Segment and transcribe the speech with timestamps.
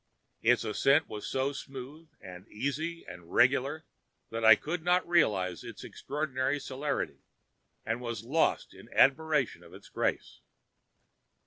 [0.41, 3.85] Its ascent was so smooth and easy and regular
[4.31, 7.21] that I could not realize its extraordinary celerity,
[7.85, 10.39] and was lost in admiration of its grace.